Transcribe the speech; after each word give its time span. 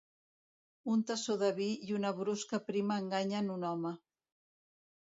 Un 0.93 1.03
tassó 1.11 1.35
de 1.43 1.51
vi 1.59 1.69
i 1.91 1.95
una 1.99 2.15
brusca 2.23 2.63
prima 2.73 3.01
enganyen 3.05 3.55
un 3.61 3.71
home. 3.73 3.97